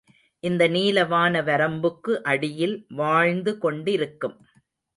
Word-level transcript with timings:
இந்த 0.43 0.63
நீல 0.67 1.03
வான 1.05 1.41
வரம்புக்கு 1.41 2.13
அடியில் 2.23 2.75
வாழ்ந்து 2.95 3.57
கொண்டிருக்கும். 3.57 4.37